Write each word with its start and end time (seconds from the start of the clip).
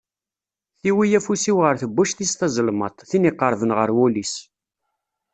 Tiwi 0.79 1.07
afus-iw 1.17 1.57
ɣer 1.63 1.75
tebbuct-is 1.81 2.33
tazelmaḍt, 2.35 3.05
tin 3.09 3.29
iqerben 3.29 3.75
ɣer 3.77 3.89
wul-is. 3.97 4.35